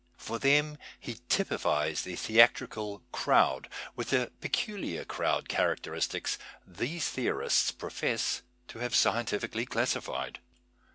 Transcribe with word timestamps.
For 0.17 0.39
them 0.39 0.79
he 0.99 1.19
typifies 1.29 2.01
the 2.01 2.15
theatrical" 2.15 3.03
crowd,'' 3.11 3.69
with 3.95 4.09
the 4.09 4.31
peculiar 4.41 5.05
crowd 5.05 5.47
characteristics 5.47 6.39
these 6.65 7.07
theorists 7.07 7.69
pro 7.69 7.91
fess 7.91 8.41
to 8.69 8.79
have 8.79 8.95
scientifically 8.95 9.67
classified. 9.67 10.39